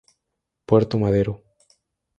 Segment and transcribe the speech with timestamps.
[0.65, 1.43] Puerto Madero.